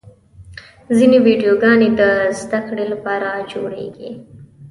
[0.97, 2.01] ځینې ویډیوګانې د
[2.39, 4.09] زدهکړې لپاره جوړېږي.